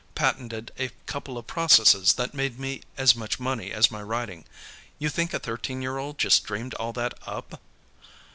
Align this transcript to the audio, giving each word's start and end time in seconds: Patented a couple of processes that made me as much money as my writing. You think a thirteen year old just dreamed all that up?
Patented 0.15 0.71
a 0.79 0.89
couple 1.05 1.37
of 1.37 1.45
processes 1.45 2.13
that 2.13 2.33
made 2.33 2.57
me 2.57 2.81
as 2.97 3.15
much 3.15 3.39
money 3.39 3.71
as 3.71 3.91
my 3.91 4.01
writing. 4.01 4.45
You 4.97 5.09
think 5.09 5.31
a 5.31 5.37
thirteen 5.37 5.83
year 5.83 5.99
old 5.99 6.17
just 6.17 6.43
dreamed 6.43 6.73
all 6.73 6.91
that 6.93 7.13
up? 7.27 7.61